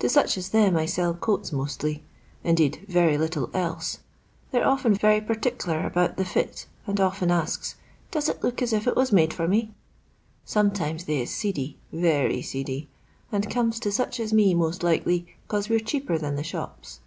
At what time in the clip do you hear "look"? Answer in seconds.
8.44-8.60